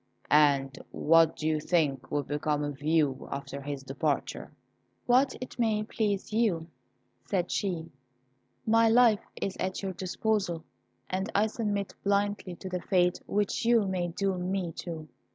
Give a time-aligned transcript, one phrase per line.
[0.31, 4.51] and what do you think will become of you after his departure?"
[5.05, 6.65] "What it may please you,"
[7.23, 7.91] said she;
[8.65, 10.63] "my life is at your disposal,
[11.07, 15.07] and I submit blindly to the fate which you may doom me to."